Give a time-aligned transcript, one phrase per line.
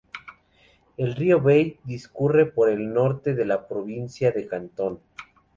[0.97, 4.99] El río Bei discurre por el norte de la provincia de Cantón.